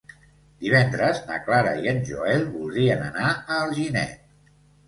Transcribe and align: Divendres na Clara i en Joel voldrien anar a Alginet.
Divendres 0.63 1.19
na 1.27 1.37
Clara 1.49 1.75
i 1.83 1.91
en 1.93 2.01
Joel 2.09 2.47
voldrien 2.57 3.07
anar 3.11 3.29
a 3.35 3.63
Alginet. 3.67 4.53